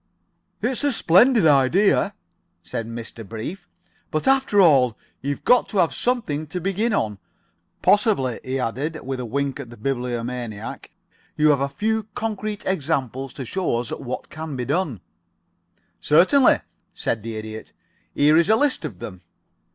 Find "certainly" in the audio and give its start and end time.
15.99-16.61